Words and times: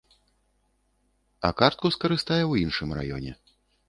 А 1.49 1.51
картку 1.59 1.91
скарыстае 1.97 2.39
ў 2.47 2.53
іншым 2.65 2.89
раёне. 2.99 3.35